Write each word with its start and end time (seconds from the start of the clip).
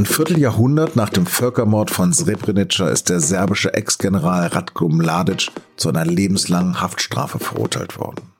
Ein 0.00 0.06
Vierteljahrhundert 0.06 0.96
nach 0.96 1.10
dem 1.10 1.26
Völkermord 1.26 1.90
von 1.90 2.14
Srebrenica 2.14 2.88
ist 2.88 3.10
der 3.10 3.20
serbische 3.20 3.74
Ex-General 3.74 4.46
Ratko 4.46 4.88
Mladic 4.88 5.50
zu 5.76 5.90
einer 5.90 6.06
lebenslangen 6.06 6.80
Haftstrafe 6.80 7.38
verurteilt 7.38 7.98
worden. 7.98 8.32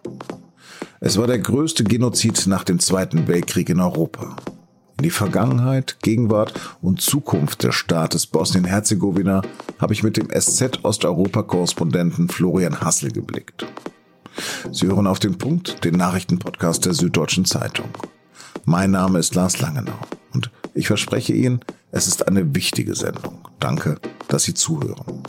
Es 1.01 1.19
war 1.19 1.27
der 1.27 1.39
größte 1.39 1.85
Genozid 1.85 2.47
nach 2.47 2.65
dem 2.65 2.79
Zweiten 2.79 3.29
Weltkrieg 3.29 3.69
in 3.69 3.81
Europa. 3.81 4.37
In 4.97 5.03
die 5.03 5.11
Vergangenheit, 5.11 5.99
Gegenwart 6.01 6.59
und 6.81 7.03
Zukunft 7.03 7.63
des 7.63 7.75
Staates 7.75 8.27
Bosnien-Herzegowina 8.27 9.43
habe 9.79 9.93
ich 9.93 10.03
mit 10.03 10.17
dem 10.17 10.31
SZ 10.31 10.83
Osteuropa-Korrespondenten 10.83 12.31
Florian 12.31 12.81
Hassel 12.81 13.13
geblickt. 13.13 13.67
Sie 14.73 14.87
hören 14.87 15.07
auf 15.07 15.19
den 15.19 15.37
Punkt, 15.37 15.85
den 15.85 15.97
Nachrichtenpodcast 15.97 16.87
der 16.87 16.95
Süddeutschen 16.95 17.45
Zeitung. 17.45 17.91
Mein 18.65 18.93
Name 18.93 19.19
ist 19.19 19.35
Lars 19.35 19.61
Langenau 19.61 19.99
ich 20.75 20.87
verspreche 20.87 21.33
Ihnen, 21.33 21.61
es 21.93 22.07
ist 22.07 22.27
eine 22.29 22.55
wichtige 22.55 22.95
Sendung. 22.95 23.49
Danke, 23.59 23.97
dass 24.29 24.45
Sie 24.45 24.55
zuhören. 24.55 25.23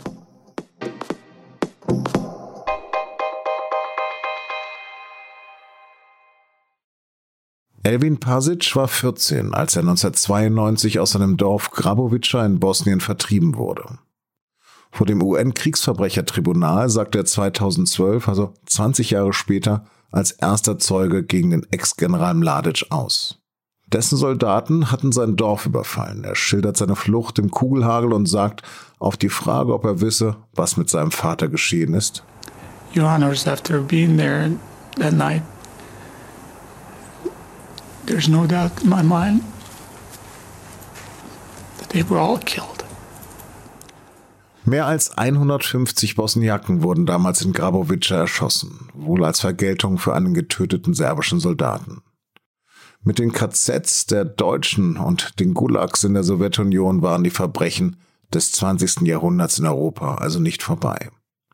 Elvin 7.84 8.20
Pasic 8.20 8.76
war 8.76 8.86
14, 8.86 9.54
als 9.54 9.74
er 9.74 9.80
1992 9.80 11.00
aus 11.00 11.10
seinem 11.10 11.36
Dorf 11.36 11.72
Grabovica 11.72 12.46
in 12.46 12.60
Bosnien 12.60 13.00
vertrieben 13.00 13.56
wurde. 13.56 13.98
Vor 14.92 15.06
dem 15.06 15.22
UN-Kriegsverbrechertribunal 15.22 16.88
sagte 16.88 17.18
er 17.18 17.24
2012, 17.24 18.28
also 18.28 18.54
20 18.66 19.10
Jahre 19.10 19.32
später, 19.32 19.84
als 20.12 20.30
erster 20.30 20.78
Zeuge 20.78 21.24
gegen 21.24 21.50
den 21.50 21.66
Ex-General 21.72 22.34
Mladic 22.34 22.86
aus. 22.90 23.41
Dessen 23.92 24.16
Soldaten 24.16 24.90
hatten 24.90 25.12
sein 25.12 25.36
Dorf 25.36 25.66
überfallen. 25.66 26.24
Er 26.24 26.34
schildert 26.34 26.78
seine 26.78 26.96
Flucht 26.96 27.38
im 27.38 27.50
Kugelhagel 27.50 28.12
und 28.14 28.26
sagt 28.26 28.62
auf 28.98 29.18
die 29.18 29.28
Frage, 29.28 29.74
ob 29.74 29.84
er 29.84 30.00
wisse, 30.00 30.36
was 30.54 30.78
mit 30.78 30.88
seinem 30.88 31.10
Vater 31.10 31.48
geschehen 31.48 31.92
ist. 31.92 32.24
Your 32.96 33.04
Honors, 33.04 33.46
after 33.46 33.80
being 33.80 34.16
there 34.16 34.52
that 34.98 35.12
night, 35.12 35.42
there's 38.06 38.28
no 38.28 38.46
doubt 38.46 38.72
in 38.82 38.88
my 38.88 39.02
mind 39.02 39.42
that 41.78 41.90
they 41.90 42.02
were 42.08 42.20
all 42.20 42.38
killed. 42.38 42.68
Mehr 44.64 44.86
als 44.86 45.18
150 45.18 46.14
Bosniaken 46.14 46.82
wurden 46.82 47.04
damals 47.04 47.42
in 47.42 47.52
Grabovica 47.52 48.14
erschossen, 48.14 48.88
wohl 48.94 49.24
als 49.24 49.40
Vergeltung 49.40 49.98
für 49.98 50.14
einen 50.14 50.34
getöteten 50.34 50.94
serbischen 50.94 51.40
Soldaten. 51.40 52.00
Mit 53.04 53.18
den 53.18 53.32
KZs 53.32 54.06
der 54.06 54.24
Deutschen 54.24 54.96
und 54.96 55.40
den 55.40 55.54
Gulags 55.54 56.04
in 56.04 56.14
der 56.14 56.22
Sowjetunion 56.22 57.02
waren 57.02 57.24
die 57.24 57.30
Verbrechen 57.30 57.96
des 58.32 58.52
20. 58.52 59.00
Jahrhunderts 59.02 59.58
in 59.58 59.66
Europa 59.66 60.14
also 60.16 60.38
nicht 60.38 60.62
vorbei. 60.62 61.10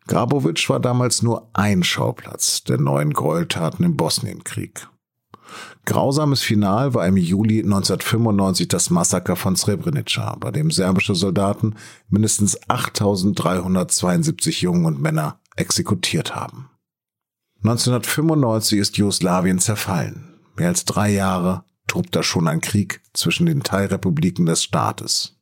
Grabowitsch 0.07 0.69
war 0.69 0.81
damals 0.81 1.23
nur 1.23 1.49
ein 1.55 1.83
Schauplatz 1.83 2.65
der 2.65 2.79
neuen 2.79 3.15
Gräueltaten 3.15 3.85
im 3.85 3.97
Bosnienkrieg. 3.97 4.89
Grausames 5.87 6.43
Final 6.43 6.93
war 6.93 7.07
im 7.07 7.17
Juli 7.17 7.63
1995 7.63 8.69
das 8.69 8.91
Massaker 8.91 9.37
von 9.37 9.57
Srebrenica, 9.57 10.37
bei 10.39 10.51
dem 10.51 10.71
serbische 10.71 11.15
Soldaten 11.15 11.77
mindestens 12.11 12.59
8372 12.69 14.61
Jungen 14.61 14.85
und 14.85 15.01
Männer 15.01 15.41
exekutiert 15.57 16.37
haben. 16.37 16.69
1995 17.65 18.79
ist 18.79 18.99
Jugoslawien 18.99 19.59
zerfallen. 19.59 20.28
Mehr 20.59 20.69
als 20.69 20.85
drei 20.85 21.11
Jahre 21.11 21.65
tobt 21.87 22.17
da 22.17 22.23
schon 22.23 22.49
ein 22.49 22.61
Krieg 22.61 23.01
zwischen 23.13 23.47
den 23.47 23.63
Teilrepubliken 23.63 24.45
des 24.45 24.65
Staates. 24.65 25.37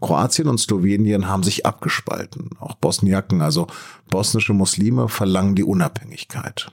Kroatien 0.00 0.48
und 0.48 0.58
Slowenien 0.58 1.26
haben 1.26 1.42
sich 1.42 1.66
abgespalten. 1.66 2.50
Auch 2.58 2.76
Bosniaken, 2.76 3.42
also 3.42 3.66
bosnische 4.08 4.54
Muslime, 4.54 5.08
verlangen 5.08 5.56
die 5.56 5.64
Unabhängigkeit. 5.64 6.72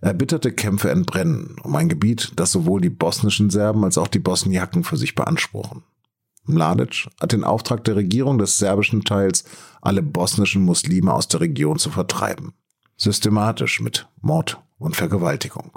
Erbitterte 0.00 0.52
Kämpfe 0.52 0.90
entbrennen 0.90 1.56
um 1.62 1.74
ein 1.76 1.88
Gebiet, 1.88 2.32
das 2.36 2.52
sowohl 2.52 2.80
die 2.80 2.88
bosnischen 2.88 3.50
Serben 3.50 3.84
als 3.84 3.98
auch 3.98 4.08
die 4.08 4.20
Bosniaken 4.20 4.84
für 4.84 4.96
sich 4.96 5.14
beanspruchen. 5.14 5.82
Mladic 6.44 7.08
hat 7.20 7.32
den 7.32 7.44
Auftrag 7.44 7.84
der 7.84 7.96
Regierung 7.96 8.38
des 8.38 8.58
serbischen 8.58 9.04
Teils, 9.04 9.44
alle 9.82 10.02
bosnischen 10.02 10.62
Muslime 10.62 11.12
aus 11.12 11.28
der 11.28 11.40
Region 11.40 11.78
zu 11.78 11.90
vertreiben. 11.90 12.54
Systematisch 12.96 13.80
mit 13.80 14.08
Mord 14.20 14.58
und 14.78 14.96
Vergewaltigung. 14.96 15.72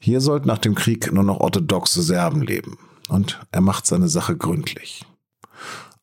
Hier 0.00 0.20
sollten 0.20 0.48
nach 0.48 0.58
dem 0.58 0.74
Krieg 0.74 1.12
nur 1.12 1.24
noch 1.24 1.40
orthodoxe 1.40 2.02
Serben 2.02 2.42
leben. 2.42 2.78
Und 3.08 3.40
er 3.52 3.60
macht 3.60 3.86
seine 3.86 4.08
Sache 4.08 4.36
gründlich. 4.36 5.04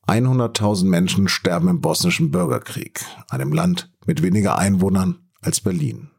100.000 0.08 0.86
Menschen 0.86 1.28
sterben 1.28 1.68
im 1.68 1.82
bosnischen 1.82 2.32
Bürgerkrieg, 2.32 3.04
einem 3.30 3.52
Land 3.54 3.92
mit 4.06 4.22
weniger 4.22 4.58
Einwohnern 4.58 5.20
als 5.42 5.62
Berlin. 5.62 6.10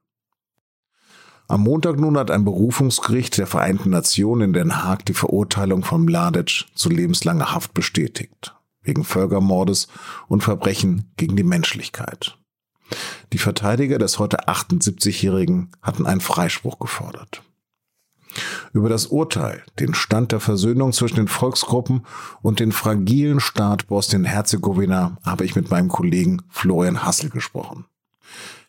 Am 1.48 1.62
Montag 1.62 1.96
nun 2.00 2.18
hat 2.18 2.32
ein 2.32 2.44
Berufungsgericht 2.44 3.38
der 3.38 3.46
Vereinten 3.46 3.90
Nationen 3.90 4.42
in 4.42 4.52
Den 4.52 4.82
Haag 4.82 5.04
die 5.06 5.14
Verurteilung 5.14 5.84
von 5.84 6.04
Mladic 6.04 6.64
zu 6.74 6.88
lebenslanger 6.88 7.52
Haft 7.52 7.72
bestätigt, 7.72 8.56
wegen 8.82 9.04
Völkermordes 9.04 9.86
und 10.26 10.42
Verbrechen 10.42 11.12
gegen 11.16 11.36
die 11.36 11.44
Menschlichkeit. 11.44 12.36
Die 13.32 13.38
Verteidiger 13.38 13.98
des 13.98 14.18
heute 14.18 14.48
78-Jährigen 14.48 15.72
hatten 15.82 16.06
einen 16.06 16.20
Freispruch 16.20 16.78
gefordert. 16.78 17.42
Über 18.72 18.88
das 18.88 19.06
Urteil, 19.06 19.64
den 19.78 19.94
Stand 19.94 20.32
der 20.32 20.40
Versöhnung 20.40 20.92
zwischen 20.92 21.16
den 21.16 21.28
Volksgruppen 21.28 22.06
und 22.42 22.60
den 22.60 22.72
fragilen 22.72 23.40
Staat 23.40 23.86
Bosnien-Herzegowina 23.88 25.18
habe 25.24 25.44
ich 25.44 25.56
mit 25.56 25.70
meinem 25.70 25.88
Kollegen 25.88 26.42
Florian 26.48 27.02
Hassel 27.02 27.30
gesprochen. 27.30 27.86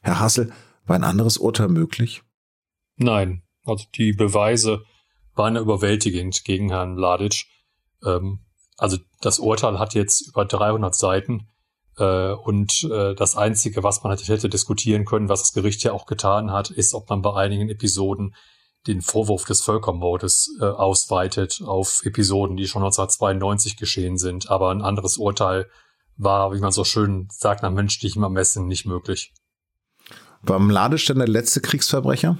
Herr 0.01 0.19
Hassel, 0.19 0.53
war 0.85 0.95
ein 0.95 1.03
anderes 1.03 1.37
Urteil 1.37 1.67
möglich? 1.67 2.23
Nein, 2.95 3.43
also 3.65 3.85
die 3.95 4.13
Beweise 4.13 4.83
waren 5.35 5.57
überwältigend 5.57 6.43
gegen 6.45 6.69
Herrn 6.69 6.95
Mladic. 6.95 7.45
Ähm, 8.05 8.39
also 8.77 8.97
das 9.21 9.39
Urteil 9.39 9.79
hat 9.79 9.93
jetzt 9.93 10.29
über 10.29 10.45
300 10.45 10.95
Seiten 10.95 11.47
und 12.03 12.83
äh, 12.91 13.15
das 13.15 13.35
Einzige, 13.35 13.83
was 13.83 14.03
man 14.03 14.15
hätte 14.17 14.49
diskutieren 14.49 15.05
können, 15.05 15.29
was 15.29 15.41
das 15.41 15.53
Gericht 15.53 15.83
ja 15.83 15.93
auch 15.93 16.05
getan 16.05 16.51
hat, 16.51 16.69
ist, 16.69 16.93
ob 16.93 17.09
man 17.09 17.21
bei 17.21 17.33
einigen 17.33 17.69
Episoden 17.69 18.35
den 18.85 19.01
Vorwurf 19.01 19.45
des 19.45 19.61
Völkermordes 19.61 20.57
äh, 20.61 20.65
ausweitet 20.65 21.61
auf 21.65 22.01
Episoden, 22.05 22.55
die 22.55 22.67
schon 22.67 22.83
1992 22.83 23.77
geschehen 23.77 24.17
sind. 24.17 24.49
Aber 24.49 24.71
ein 24.71 24.81
anderes 24.81 25.17
Urteil 25.17 25.67
war, 26.15 26.53
wie 26.53 26.59
man 26.59 26.71
so 26.71 26.83
schön 26.83 27.27
sagt, 27.31 27.63
nach 27.63 27.71
menschlichem 27.71 28.23
Ermessen 28.23 28.67
nicht 28.67 28.85
möglich. 28.85 29.33
War 30.41 30.59
Mladic 30.59 31.05
denn 31.07 31.17
der 31.17 31.27
letzte 31.27 31.61
Kriegsverbrecher? 31.61 32.37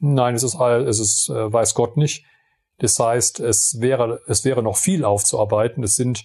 Nein, 0.00 0.34
es 0.34 0.42
ist, 0.42 0.58
es 0.58 0.98
ist 0.98 1.28
äh, 1.28 1.52
weiß 1.52 1.74
Gott 1.74 1.96
nicht. 1.96 2.24
Das 2.78 2.98
heißt, 2.98 3.40
es 3.40 3.80
wäre, 3.80 4.20
es 4.26 4.44
wäre 4.44 4.62
noch 4.62 4.76
viel 4.76 5.04
aufzuarbeiten. 5.04 5.82
Es 5.82 5.96
sind 5.96 6.24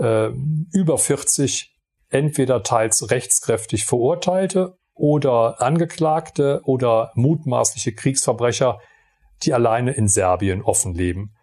äh, 0.00 0.30
über 0.72 0.98
40 0.98 1.74
entweder 2.08 2.62
teils 2.62 3.10
rechtskräftig 3.10 3.84
Verurteilte 3.84 4.76
oder 4.94 5.60
Angeklagte 5.60 6.60
oder 6.64 7.12
mutmaßliche 7.14 7.94
Kriegsverbrecher, 7.94 8.80
die 9.42 9.54
alleine 9.54 9.92
in 9.92 10.08
Serbien 10.08 10.62
offen 10.62 10.94
leben. 10.94 11.34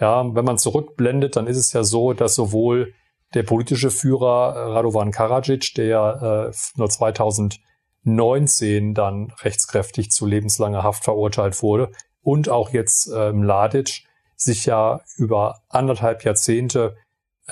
Ja, 0.00 0.34
wenn 0.34 0.44
man 0.44 0.58
zurückblendet, 0.58 1.36
dann 1.36 1.46
ist 1.46 1.58
es 1.58 1.72
ja 1.72 1.84
so, 1.84 2.12
dass 2.12 2.34
sowohl 2.34 2.94
der 3.34 3.42
politische 3.42 3.90
Führer 3.90 4.74
Radovan 4.74 5.10
Karadzic, 5.10 5.74
der 5.74 6.50
äh, 6.50 6.56
nur 6.76 6.88
2019 6.88 8.94
dann 8.94 9.32
rechtskräftig 9.42 10.10
zu 10.10 10.26
lebenslanger 10.26 10.82
Haft 10.82 11.04
verurteilt 11.04 11.62
wurde, 11.62 11.92
und 12.22 12.48
auch 12.48 12.70
jetzt 12.70 13.10
äh, 13.12 13.32
Mladic 13.32 14.04
sich 14.36 14.66
ja 14.66 15.00
über 15.16 15.60
anderthalb 15.68 16.24
Jahrzehnte 16.24 16.96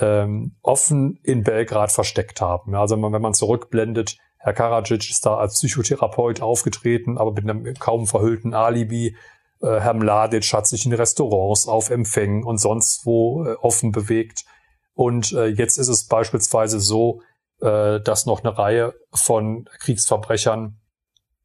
ähm, 0.01 0.55
offen 0.61 1.19
in 1.23 1.43
Belgrad 1.43 1.91
versteckt 1.91 2.41
haben. 2.41 2.75
Also 2.75 3.01
wenn 3.01 3.21
man 3.21 3.33
zurückblendet, 3.33 4.17
Herr 4.37 4.53
Karadzic 4.53 5.09
ist 5.09 5.25
da 5.25 5.37
als 5.37 5.53
Psychotherapeut 5.53 6.41
aufgetreten, 6.41 7.17
aber 7.17 7.31
mit 7.31 7.47
einem 7.47 7.73
kaum 7.75 8.07
verhüllten 8.07 8.55
Alibi. 8.55 9.15
Äh, 9.61 9.79
Herr 9.79 9.93
Mladic 9.93 10.51
hat 10.53 10.67
sich 10.67 10.85
in 10.85 10.93
Restaurants 10.93 11.67
auf 11.67 11.91
Empfängen 11.91 12.43
und 12.43 12.57
sonst 12.57 13.05
wo 13.05 13.45
äh, 13.45 13.53
offen 13.61 13.91
bewegt. 13.91 14.43
Und 14.95 15.31
äh, 15.33 15.45
jetzt 15.45 15.77
ist 15.77 15.87
es 15.87 16.07
beispielsweise 16.07 16.79
so, 16.79 17.21
äh, 17.61 18.01
dass 18.01 18.25
noch 18.25 18.43
eine 18.43 18.57
Reihe 18.57 18.95
von 19.13 19.65
Kriegsverbrechern 19.79 20.79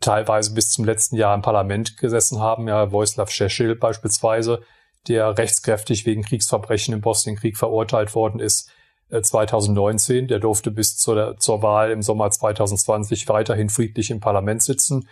teilweise 0.01 0.55
bis 0.55 0.73
zum 0.73 0.85
letzten 0.85 1.17
Jahr 1.17 1.35
im 1.35 1.43
Parlament 1.43 1.99
gesessen 1.99 2.41
haben. 2.41 2.69
Ja, 2.69 2.93
Vojislav 2.93 3.31
Šešelj 3.31 3.79
beispielsweise, 3.79 4.63
der 5.09 5.39
rechtskräftig 5.39 6.07
wegen 6.07 6.23
Kriegsverbrechen 6.23 6.95
im 6.95 7.01
Bosnienkrieg 7.01 7.57
verurteilt 7.57 8.15
worden 8.15 8.41
ist, 8.41 8.71
2019. 9.11 10.25
Äh, 10.25 10.27
der 10.27 10.39
durfte 10.41 10.71
bis 10.71 10.97
zur, 10.97 11.37
zur 11.39 11.63
Wahl 11.63 11.91
im 11.91 12.03
Sommer 12.03 12.31
2020 12.31 13.29
weiterhin 13.29 13.69
friedlich 13.69 14.11
im 14.11 14.21
Parlament 14.21 14.63
sitzen. 14.63 15.09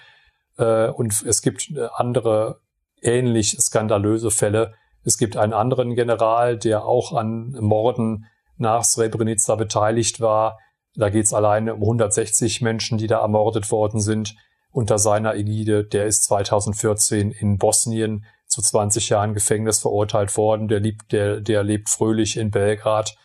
Äh, 0.58 0.88
und 0.88 1.23
es 1.23 1.43
gibt 1.43 1.70
äh, 1.70 1.88
andere 1.94 2.61
ähnlich 3.02 3.56
skandalöse 3.61 4.31
Fälle, 4.31 4.75
Es 5.05 5.19
gibt 5.19 5.37
einen 5.37 5.52
anderen 5.52 5.94
General, 5.94 6.56
der 6.56 6.87
auch 6.87 7.12
an 7.12 7.50
Morden 7.61 8.26
nach 8.56 8.85
Srebrenica 8.85 9.55
beteiligt 9.56 10.20
war. 10.20 10.58
Da 10.94 11.11
geht 11.11 11.26
es 11.26 11.35
alleine 11.35 11.75
um 11.75 11.82
160 11.82 12.62
Menschen, 12.62 12.96
die 12.96 13.06
da 13.06 13.20
ermordet 13.20 13.70
worden 13.70 14.00
sind 14.00 14.35
unter 14.70 14.99
seiner 14.99 15.35
Ägide. 15.35 15.85
Der 15.85 16.06
ist 16.06 16.25
2014 16.25 17.32
in 17.32 17.58
Bosnien 17.58 18.25
zu 18.55 18.62
20 18.62 19.09
Jahren 19.09 19.35
Gefängnis 19.35 19.81
verurteilt 19.81 20.37
worden. 20.37 20.69
Der, 20.69 20.79
lebt, 20.79 21.11
der, 21.11 21.41
der 21.41 21.65
lebt 21.65 21.91
fröhlich 21.91 22.37
in 22.37 22.51
Belgrad. 22.51 23.17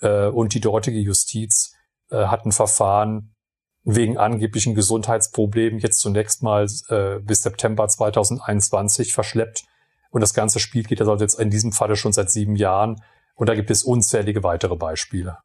Äh, 0.00 0.26
und 0.26 0.52
die 0.52 0.60
dortige 0.60 0.98
Justiz 0.98 1.72
äh, 2.10 2.26
hat 2.26 2.44
ein 2.44 2.52
Verfahren 2.52 3.34
wegen 3.82 4.18
angeblichen 4.18 4.74
Gesundheitsproblemen 4.74 5.78
jetzt 5.78 6.00
zunächst 6.00 6.42
mal 6.42 6.66
äh, 6.88 7.18
bis 7.20 7.42
September 7.42 7.88
2021 7.88 9.14
verschleppt. 9.14 9.64
Und 10.10 10.20
das 10.20 10.34
ganze 10.34 10.60
Spiel 10.60 10.84
geht 10.84 11.00
also 11.00 11.16
jetzt 11.16 11.40
in 11.40 11.50
diesem 11.50 11.72
Falle 11.72 11.96
schon 11.96 12.12
seit 12.12 12.30
sieben 12.30 12.56
Jahren. 12.56 13.02
Und 13.34 13.48
da 13.48 13.54
gibt 13.54 13.70
es 13.70 13.82
unzählige 13.82 14.42
weitere 14.42 14.76
Beispiele. 14.76 15.38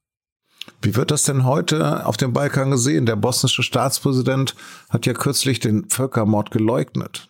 Wie 0.82 0.96
wird 0.96 1.12
das 1.12 1.24
denn 1.24 1.46
heute 1.46 2.06
auf 2.06 2.18
dem 2.18 2.34
Balkan 2.34 2.72
gesehen? 2.72 3.06
Der 3.06 3.16
bosnische 3.16 3.64
Staatspräsident 3.64 4.56
hat 4.90 5.06
ja 5.06 5.14
kürzlich 5.14 5.60
den 5.60 5.90
Völkermord 5.90 6.52
geleugnet. 6.52 7.30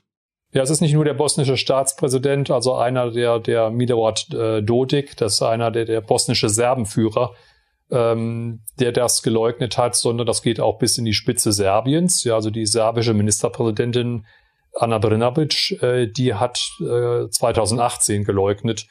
Ja, 0.52 0.64
es 0.64 0.72
ist 0.72 0.82
nicht 0.82 0.94
nur 0.94 1.06
der 1.06 1.14
bosnische 1.14 1.58
Staatspräsident, 1.58 2.50
also 2.50 2.76
einer 2.76 3.12
der, 3.12 3.40
der 3.40 3.70
Milorad 3.70 4.34
äh, 4.34 4.64
Dodik, 4.64 5.16
das 5.18 5.36
ist 5.36 5.42
einer 5.44 5.70
der, 5.70 5.86
der 5.86 6.02
bosnische 6.02 6.50
Serbenführer, 6.50 7.36
ähm, 7.92 8.62
der 8.80 8.92
das 8.92 9.22
geleugnet 9.22 9.78
hat, 9.78 9.96
sondern 9.96 10.26
das 10.26 10.42
geht 10.42 10.60
auch 10.60 10.80
bis 10.80 10.98
in 10.98 11.06
die 11.06 11.14
Spitze 11.14 11.52
Serbiens. 11.52 12.24
Ja, 12.24 12.36
also 12.36 12.50
die 12.50 12.66
serbische 12.66 13.14
Ministerpräsidentin 13.14 14.26
Anna 14.74 14.98
Brnabic, 14.98 15.82
äh, 15.84 16.08
die 16.08 16.34
hat 16.34 16.60
äh, 16.80 17.30
2018 17.30 18.24
geleugnet, 18.24 18.88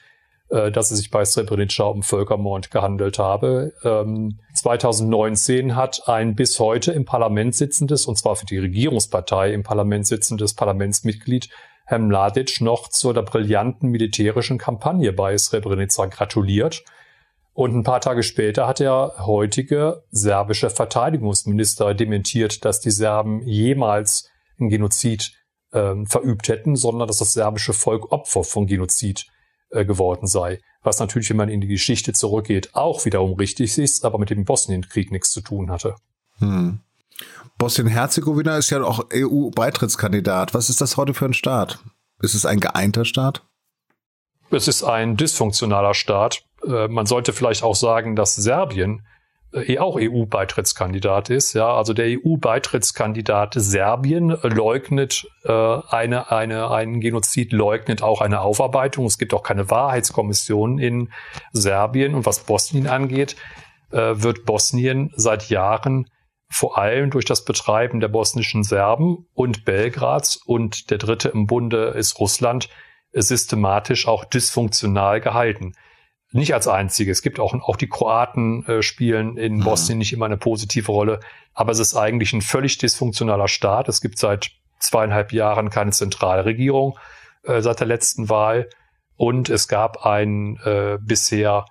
äh, 0.51 0.71
dass 0.71 0.91
es 0.91 0.99
sich 0.99 1.11
bei 1.11 1.25
Srebrenica 1.25 1.85
um 1.85 2.03
Völkermord 2.03 2.71
gehandelt 2.71 3.19
habe. 3.19 3.75
Ähm, 3.85 4.39
2019 4.55 5.77
hat 5.77 6.09
ein 6.09 6.35
bis 6.35 6.59
heute 6.59 6.93
im 6.93 7.05
Parlament 7.05 7.55
sitzendes, 7.55 8.07
und 8.07 8.17
zwar 8.17 8.37
für 8.37 8.47
die 8.47 8.59
Regierungspartei 8.59 9.53
im 9.53 9.63
Parlament 9.63 10.07
sitzendes 10.07 10.55
Parlamentsmitglied, 10.55 11.49
Herr 11.85 11.99
Mladic, 11.99 12.61
noch 12.61 12.89
zu 12.89 13.13
der 13.13 13.23
brillanten 13.23 13.91
militärischen 13.91 14.59
Kampagne 14.59 15.13
bei 15.13 15.37
Srebrenica 15.37 16.07
gratuliert. 16.07 16.83
Und 17.53 17.75
ein 17.75 17.83
paar 17.83 18.01
Tage 18.01 18.23
später 18.23 18.67
hat 18.69 18.79
der 18.79 19.15
heutige 19.27 20.05
serbische 20.11 20.71
Verteidigungsminister 20.71 21.93
dementiert, 21.93 22.65
dass 22.65 22.81
die 22.81 22.91
Serben 22.91 23.43
jemals 23.47 24.31
einen 24.59 24.69
Genozid 24.71 25.33
ähm, 25.73 26.07
verübt 26.07 26.49
hätten, 26.49 26.77
sondern 26.77 27.09
dass 27.09 27.19
das 27.19 27.33
serbische 27.33 27.73
Volk 27.73 28.13
Opfer 28.13 28.45
von 28.45 28.67
Genozid 28.67 29.27
äh, 29.71 29.85
geworden 29.85 30.27
sei. 30.27 30.61
Was 30.83 31.01
natürlich, 31.01 31.31
wenn 31.31 31.37
man 31.37 31.49
in 31.49 31.61
die 31.61 31.67
Geschichte 31.67 32.13
zurückgeht, 32.13 32.75
auch 32.75 33.05
wiederum 33.05 33.35
richtig 33.35 33.77
ist, 33.79 34.05
aber 34.05 34.19
mit 34.19 34.31
dem 34.31 34.45
Bosnienkrieg 34.45 35.11
nichts 35.11 35.31
zu 35.31 35.41
tun 35.41 35.71
hatte. 35.71 35.97
Hm. 36.39 36.81
Bosnien-Herzegowina 37.59 38.57
ist 38.57 38.71
ja 38.71 38.83
auch 38.83 39.07
EU-Beitrittskandidat. 39.13 40.55
Was 40.55 40.71
ist 40.71 40.81
das 40.81 40.97
heute 40.97 41.15
für 41.15 41.27
ein 41.27 41.35
Staat? 41.35 41.81
Ist 42.21 42.35
es 42.35 42.47
ein 42.47 42.61
geeinter 42.61 43.05
Staat? 43.05 43.43
Es 44.51 44.69
ist 44.69 44.85
ein 44.85 45.17
dysfunktionaler 45.17 45.95
Staat. 45.95 46.45
Äh, 46.65 46.89
man 46.89 47.07
sollte 47.07 47.33
vielleicht 47.33 47.63
auch 47.63 47.75
sagen, 47.75 48.17
dass 48.17 48.35
Serbien 48.37 49.07
äh, 49.53 49.79
auch 49.79 49.97
EU-Beitrittskandidat 49.99 51.31
ist. 51.31 51.55
Ja, 51.55 51.75
also 51.75 51.95
der 51.95 52.07
EU-Beitrittskandidat 52.07 53.55
Serbien 53.57 54.37
leugnet 54.43 55.27
äh, 55.45 55.53
eine, 55.53 56.31
eine, 56.31 56.71
einen 56.71 57.01
Genozid, 57.01 57.53
leugnet 57.53 58.03
auch 58.03 58.21
eine 58.21 58.41
Aufarbeitung. 58.41 59.07
Es 59.07 59.19
gibt 59.19 59.35
auch 59.35 59.43
keine 59.43 59.71
Wahrheitskommission 59.71 60.79
in 60.79 61.11
Serbien. 61.53 62.15
Und 62.15 62.27
was 62.27 62.41
Bosnien 62.41 62.87
angeht, 62.87 63.37
äh, 63.91 64.15
wird 64.15 64.45
Bosnien 64.45 65.13
seit 65.17 65.49
Jahren 65.49 66.11
vor 66.51 66.79
allem 66.79 67.11
durch 67.11 67.27
das 67.27 67.45
Betreiben 67.45 68.01
der 68.01 68.09
bosnischen 68.09 68.63
Serben 68.63 69.27
und 69.35 69.67
Belgrads 69.67 70.37
und 70.37 70.91
der 70.91 70.97
dritte 70.97 71.29
im 71.29 71.47
Bunde 71.47 71.89
ist 71.89 72.19
Russland 72.19 72.71
systematisch 73.13 74.09
auch 74.09 74.25
dysfunktional 74.25 75.21
gehalten 75.21 75.75
nicht 76.31 76.55
als 76.55 76.69
einzige. 76.69 77.11
Es 77.11 77.23
gibt 77.23 77.41
auch, 77.41 77.55
auch 77.55 77.77
die 77.77 77.89
Kroaten 77.89 78.65
äh, 78.67 78.83
spielen 78.83 79.37
in 79.37 79.57
mhm. 79.57 79.65
Bosnien 79.65 79.99
nicht 79.99 80.13
immer 80.13 80.27
eine 80.27 80.37
positive 80.37 80.93
Rolle. 80.93 81.21
Aber 81.55 81.73
es 81.73 81.79
ist 81.79 81.97
eigentlich 81.97 82.33
ein 82.33 82.43
völlig 82.43 82.79
dysfunktionaler 82.79 83.49
Staat. 83.49 83.89
Es 83.89 84.01
gibt 84.01 84.19
seit 84.19 84.51
zweieinhalb 84.79 85.33
Jahren 85.33 85.71
keine 85.71 85.91
Zentralregierung 85.91 86.99
äh, 87.45 87.63
seit 87.63 87.81
der 87.81 87.87
letzten 87.87 88.29
Wahl. 88.29 88.69
Und 89.17 89.49
es 89.49 89.69
gab 89.69 90.07
einen 90.07 90.59
äh, 90.65 90.99
bisher 91.01 91.65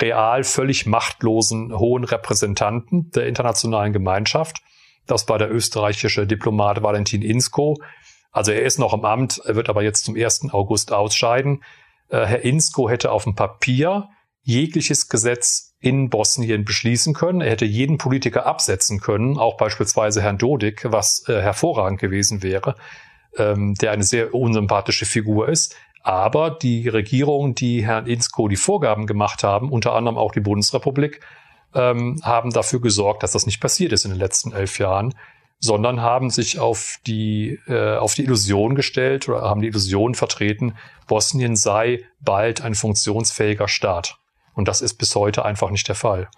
real 0.00 0.44
völlig 0.44 0.86
machtlosen 0.86 1.76
hohen 1.76 2.04
Repräsentanten 2.04 3.10
der 3.10 3.26
internationalen 3.26 3.92
Gemeinschaft. 3.92 4.58
Das 5.06 5.28
war 5.28 5.38
der 5.38 5.50
österreichische 5.52 6.26
Diplomat 6.26 6.82
Valentin 6.82 7.22
Insko. 7.22 7.76
Also 8.32 8.52
er 8.52 8.62
ist 8.62 8.78
noch 8.78 8.94
im 8.94 9.04
Amt, 9.04 9.42
er 9.44 9.56
wird 9.56 9.68
aber 9.68 9.82
jetzt 9.82 10.04
zum 10.04 10.14
1. 10.14 10.52
August 10.52 10.92
ausscheiden. 10.92 11.62
Äh, 12.10 12.26
Herr 12.26 12.42
Insko 12.42 12.88
hätte 12.88 13.10
auf 13.10 13.24
dem 13.24 13.34
Papier 13.34 14.08
jegliches 14.42 15.08
Gesetz 15.08 15.76
in 15.80 16.10
Bosnien 16.10 16.64
beschließen 16.64 17.14
können. 17.14 17.40
Er 17.40 17.50
hätte 17.50 17.64
jeden 17.64 17.98
Politiker 17.98 18.46
absetzen 18.46 19.00
können, 19.00 19.38
auch 19.38 19.56
beispielsweise 19.56 20.22
Herrn 20.22 20.38
Dodik, 20.38 20.86
was 20.90 21.26
äh, 21.28 21.40
hervorragend 21.40 22.00
gewesen 22.00 22.42
wäre, 22.42 22.74
ähm, 23.36 23.74
der 23.74 23.92
eine 23.92 24.02
sehr 24.02 24.34
unsympathische 24.34 25.06
Figur 25.06 25.48
ist. 25.48 25.76
Aber 26.02 26.50
die 26.50 26.88
Regierung, 26.88 27.54
die 27.54 27.84
Herrn 27.84 28.06
Insko 28.06 28.48
die 28.48 28.56
Vorgaben 28.56 29.06
gemacht 29.06 29.42
haben, 29.42 29.70
unter 29.70 29.94
anderem 29.94 30.18
auch 30.18 30.32
die 30.32 30.40
Bundesrepublik, 30.40 31.20
ähm, 31.74 32.20
haben 32.22 32.50
dafür 32.50 32.80
gesorgt, 32.80 33.22
dass 33.22 33.32
das 33.32 33.46
nicht 33.46 33.60
passiert 33.60 33.92
ist 33.92 34.04
in 34.04 34.10
den 34.10 34.18
letzten 34.18 34.52
elf 34.52 34.78
Jahren 34.78 35.14
sondern 35.60 36.00
haben 36.00 36.30
sich 36.30 36.58
auf 36.58 36.96
die, 37.06 37.58
äh, 37.68 37.96
auf 37.96 38.14
die 38.14 38.24
Illusion 38.24 38.74
gestellt 38.74 39.28
oder 39.28 39.42
haben 39.42 39.60
die 39.60 39.68
Illusion 39.68 40.14
vertreten, 40.14 40.76
Bosnien 41.06 41.54
sei 41.54 42.04
bald 42.20 42.62
ein 42.62 42.74
funktionsfähiger 42.74 43.68
Staat. 43.68 44.16
Und 44.54 44.68
das 44.68 44.80
ist 44.80 44.94
bis 44.94 45.14
heute 45.14 45.44
einfach 45.44 45.70
nicht 45.70 45.86
der 45.86 45.94
Fall. 45.94 46.28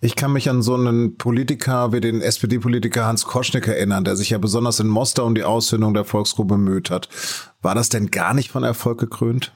Ich 0.00 0.16
kann 0.16 0.32
mich 0.32 0.48
an 0.48 0.62
so 0.62 0.74
einen 0.74 1.16
Politiker 1.16 1.92
wie 1.92 2.00
den 2.00 2.22
SPD-Politiker 2.22 3.04
Hans 3.04 3.24
Koschnick 3.24 3.66
erinnern, 3.66 4.04
der 4.04 4.16
sich 4.16 4.30
ja 4.30 4.38
besonders 4.38 4.80
in 4.80 4.86
Mostar 4.86 5.26
um 5.26 5.34
die 5.34 5.44
Aushöhlung 5.44 5.92
der 5.92 6.04
Volksgruppe 6.04 6.54
bemüht 6.54 6.90
hat. 6.90 7.08
War 7.60 7.74
das 7.74 7.88
denn 7.88 8.10
gar 8.10 8.32
nicht 8.32 8.50
von 8.50 8.62
Erfolg 8.62 8.98
gekrönt? 8.98 9.52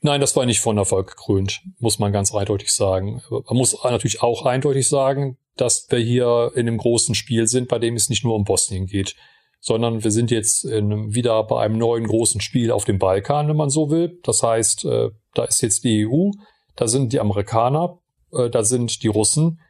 Nein, 0.00 0.20
das 0.20 0.36
war 0.36 0.46
nicht 0.46 0.60
von 0.60 0.78
Erfolg 0.78 1.08
gekrönt, 1.08 1.62
muss 1.78 1.98
man 1.98 2.12
ganz 2.12 2.32
eindeutig 2.34 2.72
sagen. 2.72 3.22
Man 3.30 3.56
muss 3.56 3.76
natürlich 3.82 4.22
auch 4.22 4.44
eindeutig 4.44 4.88
sagen, 4.88 5.36
dass 5.60 5.86
wir 5.90 5.98
hier 5.98 6.52
in 6.54 6.66
einem 6.66 6.78
großen 6.78 7.14
Spiel 7.14 7.46
sind, 7.46 7.68
bei 7.68 7.78
dem 7.78 7.94
es 7.94 8.08
nicht 8.08 8.24
nur 8.24 8.34
um 8.34 8.44
Bosnien 8.44 8.86
geht, 8.86 9.14
sondern 9.60 10.04
wir 10.04 10.10
sind 10.10 10.30
jetzt 10.30 10.64
in, 10.64 11.14
wieder 11.14 11.42
bei 11.44 11.62
einem 11.62 11.78
neuen 11.78 12.06
großen 12.06 12.40
Spiel 12.40 12.70
auf 12.70 12.84
dem 12.84 12.98
Balkan, 12.98 13.48
wenn 13.48 13.56
man 13.56 13.70
so 13.70 13.90
will. 13.90 14.18
Das 14.22 14.42
heißt, 14.42 14.84
äh, 14.84 15.10
da 15.34 15.44
ist 15.44 15.60
jetzt 15.60 15.84
die 15.84 16.06
EU, 16.06 16.30
da 16.76 16.86
sind 16.86 17.12
die 17.12 17.20
Amerikaner, 17.20 17.98
äh, 18.32 18.48
da 18.50 18.62
sind 18.64 19.02
die 19.02 19.08
Russen, 19.08 19.60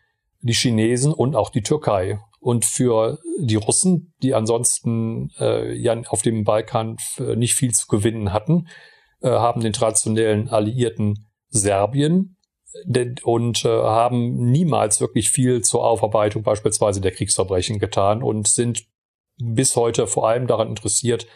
die 0.40 0.52
Chinesen 0.52 1.12
und 1.12 1.34
auch 1.34 1.50
die 1.50 1.62
Türkei. 1.62 2.20
Und 2.40 2.64
für 2.64 3.18
die 3.40 3.56
Russen, 3.56 4.14
die 4.22 4.34
ansonsten 4.34 5.30
äh, 5.40 5.74
ja 5.74 6.00
auf 6.08 6.22
dem 6.22 6.44
Balkan 6.44 6.96
nicht 7.34 7.54
viel 7.54 7.72
zu 7.72 7.88
gewinnen 7.88 8.32
hatten, 8.32 8.68
äh, 9.20 9.30
haben 9.30 9.60
den 9.60 9.72
traditionellen 9.72 10.48
Alliierten 10.48 11.26
Serbien 11.48 12.36
und 13.22 13.64
äh, 13.64 13.68
haben 13.68 14.50
niemals 14.50 15.00
wirklich 15.00 15.30
viel 15.30 15.62
zur 15.62 15.84
Aufarbeitung 15.84 16.42
beispielsweise 16.42 17.00
der 17.00 17.12
Kriegsverbrechen 17.12 17.78
getan 17.78 18.22
und 18.22 18.46
sind 18.48 18.84
bis 19.38 19.76
heute 19.76 20.06
vor 20.06 20.28
allem 20.28 20.46
daran 20.46 20.68
interessiert, 20.68 21.26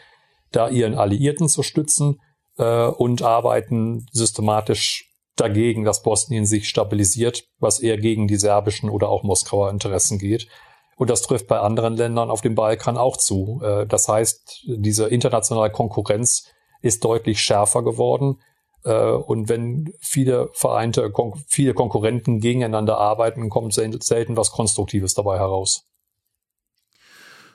da 0.51 0.69
ihren 0.69 0.95
Alliierten 0.95 1.49
zu 1.49 1.63
stützen 1.63 2.21
äh, 2.57 2.85
und 2.85 3.21
arbeiten 3.21 4.05
systematisch 4.11 5.09
dagegen, 5.35 5.83
dass 5.83 6.03
Bosnien 6.03 6.45
sich 6.45 6.69
stabilisiert, 6.69 7.45
was 7.59 7.79
eher 7.79 7.97
gegen 7.97 8.27
die 8.27 8.35
serbischen 8.35 8.89
oder 8.89 9.09
auch 9.09 9.23
Moskauer 9.23 9.71
Interessen 9.71 10.19
geht. 10.19 10.47
Und 10.95 11.09
das 11.09 11.23
trifft 11.23 11.47
bei 11.47 11.59
anderen 11.59 11.95
Ländern 11.95 12.29
auf 12.29 12.41
dem 12.41 12.53
Balkan 12.53 12.97
auch 12.97 13.17
zu. 13.17 13.61
Äh, 13.63 13.87
das 13.87 14.07
heißt, 14.07 14.65
diese 14.67 15.07
internationale 15.07 15.71
Konkurrenz 15.71 16.47
ist 16.81 17.03
deutlich 17.03 17.41
schärfer 17.41 17.81
geworden. 17.81 18.39
Äh, 18.83 19.11
und 19.11 19.49
wenn 19.49 19.93
viele 19.99 20.49
vereinte, 20.53 21.11
viele 21.47 21.73
Konkurrenten 21.73 22.39
gegeneinander 22.39 22.97
arbeiten, 22.97 23.49
kommt 23.49 23.73
selten 23.73 24.37
was 24.37 24.51
Konstruktives 24.51 25.13
dabei 25.13 25.37
heraus. 25.37 25.85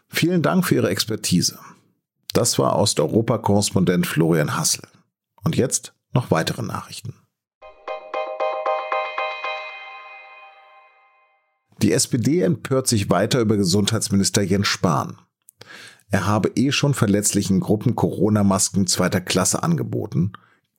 Vielen 0.08 0.42
Dank 0.42 0.64
für 0.64 0.76
Ihre 0.76 0.90
Expertise. 0.90 1.58
Das 2.32 2.58
war 2.58 2.78
Osteuropa-Korrespondent 2.78 4.06
Florian 4.06 4.56
Hassel. 4.56 4.82
Und 5.44 5.56
jetzt 5.56 5.94
noch 6.12 6.30
weitere 6.30 6.62
Nachrichten. 6.62 7.14
Die 11.80 11.92
SPD 11.92 12.40
empört 12.42 12.88
sich 12.88 13.08
weiter 13.08 13.40
über 13.40 13.56
Gesundheitsminister 13.56 14.42
Jens 14.42 14.66
Spahn. 14.66 15.18
Er 16.10 16.26
habe 16.26 16.50
eh 16.56 16.72
schon 16.72 16.94
verletzlichen 16.94 17.60
Gruppen 17.60 17.94
Corona-Masken 17.94 18.86
zweiter 18.86 19.20
Klasse 19.20 19.62
angeboten, 19.62 20.32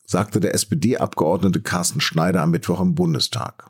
sagte 0.10 0.40
der 0.40 0.56
SPD-Abgeordnete 0.56 1.62
Carsten 1.62 2.02
Schneider 2.02 2.42
am 2.42 2.50
Mittwoch 2.50 2.82
im 2.82 2.96
Bundestag. 2.96 3.70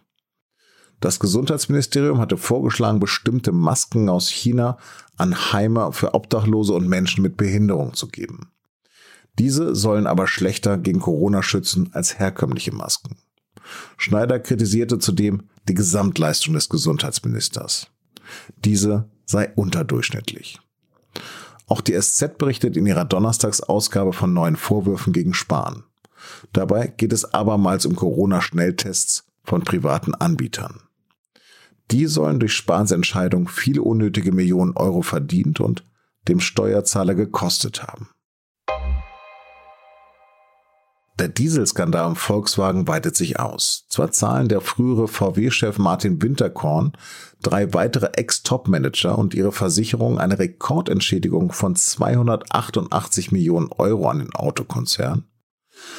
Das 1.01 1.19
Gesundheitsministerium 1.19 2.17
hatte 2.17 2.38
vorgeschlagen, 2.38 3.01
bestimmte 3.01 3.51
Masken 3.51 4.08
aus 4.08 4.29
China 4.29 4.77
an 5.17 5.51
Heime 5.51 5.91
für 5.91 6.13
Obdachlose 6.13 6.72
und 6.72 6.88
Menschen 6.88 7.24
mit 7.24 7.36
Behinderung 7.36 7.93
zu 7.93 8.08
geben. 8.08 8.53
Diese 9.38 9.75
sollen 9.75 10.08
aber 10.08 10.27
schlechter 10.27 10.77
gegen 10.77 11.01
Corona 11.01 11.43
schützen 11.43 11.89
als 11.91 12.19
herkömmliche 12.19 12.74
Masken. 12.74 13.17
Schneider 13.98 14.39
kritisierte 14.39 14.98
zudem 14.98 15.50
die 15.67 15.74
Gesamtleistung 15.74 16.53
des 16.53 16.69
Gesundheitsministers. 16.69 17.88
Diese 18.63 19.10
sei 19.25 19.51
unterdurchschnittlich. 19.55 20.58
Auch 21.67 21.81
die 21.81 22.00
SZ 22.00 22.38
berichtet 22.38 22.77
in 22.77 22.86
ihrer 22.86 23.03
Donnerstagsausgabe 23.03 24.13
von 24.13 24.31
neuen 24.31 24.55
Vorwürfen 24.55 25.12
gegen 25.12 25.34
Spahn. 25.34 25.84
Dabei 26.54 26.88
geht 26.88 27.14
es 27.14 27.34
abermals 27.34 27.86
um 27.86 27.96
Corona-Schnelltests 27.96 29.26
von 29.44 29.64
privaten 29.64 30.14
Anbietern. 30.14 30.82
Die 31.92 32.06
sollen 32.06 32.40
durch 32.40 32.54
Spahns 32.54 32.92
Entscheidung 32.92 33.48
viele 33.48 33.82
unnötige 33.82 34.32
Millionen 34.32 34.78
Euro 34.78 35.02
verdient 35.02 35.60
und 35.60 35.84
dem 36.28 36.40
Steuerzahler 36.40 37.16
gekostet 37.16 37.84
haben. 37.84 38.10
Der 41.20 41.28
Dieselskandal 41.28 42.08
im 42.08 42.16
Volkswagen 42.16 42.88
weitet 42.88 43.14
sich 43.14 43.42
aus. 43.42 43.86
Zwar 43.90 44.12
zahlen 44.12 44.48
der 44.48 44.62
frühere 44.62 45.10
VW-Chef 45.10 45.78
Martin 45.78 46.22
Winterkorn, 46.22 46.94
drei 47.42 47.74
weitere 47.74 48.12
Ex-Top-Manager 48.14 49.18
und 49.18 49.34
ihre 49.34 49.52
Versicherung 49.52 50.18
eine 50.18 50.40
Rekordentschädigung 50.40 51.52
von 51.52 51.76
288 51.76 53.34
Millionen 53.34 53.70
Euro 53.74 54.08
an 54.08 54.20
den 54.20 54.34
Autokonzern. 54.34 55.26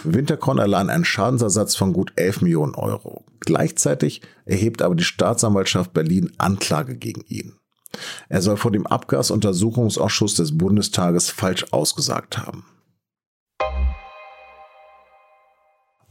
Winterkorn 0.05 0.59
erlangt 0.59 0.91
einen 0.91 1.05
Schadensersatz 1.05 1.77
von 1.77 1.93
gut 1.93 2.13
11 2.17 2.43
Millionen 2.43 2.75
Euro. 2.75 3.25
Gleichzeitig 3.41 4.23
erhebt 4.45 4.83
aber 4.83 4.95
die 4.95 5.05
Staatsanwaltschaft 5.05 5.93
Berlin 5.93 6.33
Anklage 6.39 6.97
gegen 6.97 7.23
ihn. 7.29 7.55
Er 8.29 8.41
soll 8.41 8.57
vor 8.57 8.71
dem 8.71 8.87
Abgasuntersuchungsausschuss 8.87 10.35
des 10.35 10.57
Bundestages 10.57 11.31
falsch 11.31 11.67
ausgesagt 11.73 12.39
haben. 12.39 12.65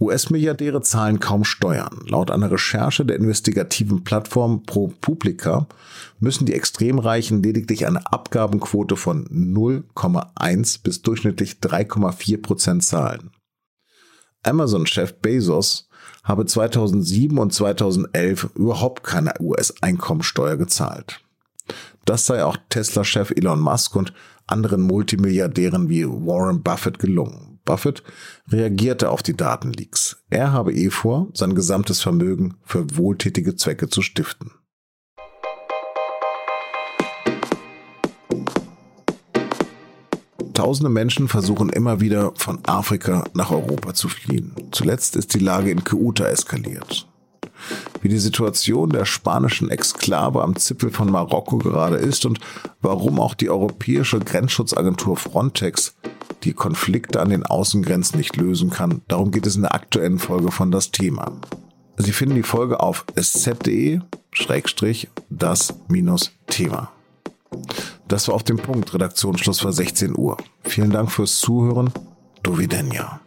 US-Milliardäre 0.01 0.81
zahlen 0.81 1.19
kaum 1.19 1.43
Steuern. 1.43 2.05
Laut 2.07 2.31
einer 2.31 2.49
Recherche 2.49 3.05
der 3.05 3.17
investigativen 3.17 4.05
Plattform 4.05 4.63
ProPublica 4.63 5.67
müssen 6.19 6.45
die 6.45 6.53
Extremreichen 6.53 7.43
lediglich 7.43 7.85
eine 7.85 8.11
Abgabenquote 8.11 8.95
von 8.95 9.25
0,1 9.27 10.81
bis 10.83 11.01
durchschnittlich 11.01 11.57
3,4 11.61 12.41
Prozent 12.41 12.83
zahlen. 12.85 13.31
Amazon-Chef 14.43 15.15
Bezos 15.15 15.89
habe 16.23 16.45
2007 16.45 17.37
und 17.37 17.53
2011 17.53 18.49
überhaupt 18.55 19.03
keine 19.03 19.33
US-Einkommensteuer 19.39 20.57
gezahlt. 20.57 21.21
Das 22.05 22.25
sei 22.25 22.43
auch 22.43 22.57
Tesla-Chef 22.69 23.31
Elon 23.31 23.59
Musk 23.59 23.95
und 23.95 24.13
anderen 24.47 24.81
Multimilliardären 24.81 25.89
wie 25.89 26.05
Warren 26.07 26.63
Buffett 26.63 26.99
gelungen. 26.99 27.59
Buffett 27.65 28.03
reagierte 28.51 29.09
auf 29.11 29.21
die 29.21 29.37
Datenleaks. 29.37 30.17
Er 30.29 30.51
habe 30.51 30.73
eh 30.73 30.89
vor, 30.89 31.27
sein 31.33 31.53
gesamtes 31.53 32.01
Vermögen 32.01 32.55
für 32.63 32.97
wohltätige 32.97 33.55
Zwecke 33.55 33.89
zu 33.89 34.01
stiften. 34.01 34.51
Tausende 40.59 40.89
Menschen 40.89 41.29
versuchen 41.29 41.69
immer 41.69 42.01
wieder 42.01 42.33
von 42.35 42.59
Afrika 42.65 43.23
nach 43.33 43.49
Europa 43.49 43.93
zu 43.93 44.09
fliehen. 44.09 44.53
Zuletzt 44.71 45.15
ist 45.15 45.33
die 45.33 45.39
Lage 45.39 45.71
in 45.71 45.85
Ceuta 45.85 46.25
eskaliert. 46.25 47.07
Wie 48.01 48.09
die 48.09 48.17
Situation 48.17 48.89
der 48.89 49.05
spanischen 49.05 49.69
Exklave 49.69 50.43
am 50.43 50.57
Zipfel 50.57 50.91
von 50.91 51.09
Marokko 51.09 51.59
gerade 51.59 51.95
ist 51.95 52.25
und 52.25 52.41
warum 52.81 53.21
auch 53.21 53.35
die 53.35 53.49
europäische 53.49 54.19
Grenzschutzagentur 54.19 55.15
Frontex 55.15 55.95
die 56.43 56.51
Konflikte 56.51 57.21
an 57.21 57.29
den 57.29 57.45
Außengrenzen 57.45 58.17
nicht 58.17 58.35
lösen 58.35 58.69
kann. 58.69 59.01
Darum 59.07 59.31
geht 59.31 59.47
es 59.47 59.55
in 59.55 59.61
der 59.61 59.73
aktuellen 59.73 60.19
Folge 60.19 60.51
von 60.51 60.71
das 60.71 60.91
Thema. 60.91 61.31
Sie 61.95 62.11
finden 62.11 62.35
die 62.35 62.43
Folge 62.43 62.81
auf 62.81 63.05
sz.de 63.15 64.01
Das 68.09 68.27
war 68.27 68.35
auf 68.35 68.43
dem 68.43 68.57
Punkt. 68.57 68.93
Redaktionsschluss 68.93 69.63
war 69.63 69.71
16 69.71 70.17
Uhr. 70.17 70.35
Vielen 70.63 70.89
Dank 70.89 71.11
fürs 71.11 71.37
Zuhören. 71.37 71.91
Dovidenia. 72.41 73.21